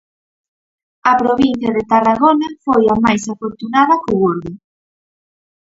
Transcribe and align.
A 1.11 1.13
provincia 1.21 1.69
de 1.75 1.83
Tarragona 1.91 2.47
foi 2.65 2.83
a 2.93 2.95
máis 3.03 3.23
afortunada 3.33 3.95
co 4.03 4.11
Gordo. 4.23 4.51